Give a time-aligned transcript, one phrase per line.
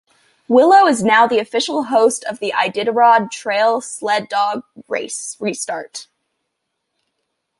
[0.47, 6.07] Willow is now the official host of the Iditarod Trail Sled Dog Race restart.